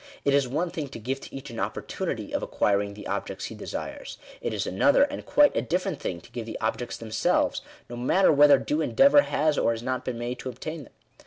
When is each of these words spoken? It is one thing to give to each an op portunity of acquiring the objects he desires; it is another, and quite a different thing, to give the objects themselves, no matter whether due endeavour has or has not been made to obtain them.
It 0.25 0.33
is 0.33 0.47
one 0.47 0.71
thing 0.71 0.87
to 0.87 0.97
give 0.99 1.19
to 1.21 1.35
each 1.35 1.51
an 1.51 1.59
op 1.59 1.75
portunity 1.75 2.31
of 2.33 2.41
acquiring 2.41 2.95
the 2.95 3.05
objects 3.05 3.45
he 3.45 3.53
desires; 3.53 4.17
it 4.41 4.51
is 4.51 4.65
another, 4.65 5.03
and 5.03 5.23
quite 5.27 5.55
a 5.55 5.61
different 5.61 5.99
thing, 5.99 6.21
to 6.21 6.31
give 6.31 6.47
the 6.47 6.59
objects 6.59 6.97
themselves, 6.97 7.61
no 7.87 7.95
matter 7.95 8.31
whether 8.31 8.57
due 8.57 8.81
endeavour 8.81 9.21
has 9.21 9.59
or 9.59 9.73
has 9.73 9.83
not 9.83 10.03
been 10.03 10.17
made 10.17 10.39
to 10.39 10.49
obtain 10.49 10.85
them. 10.85 10.93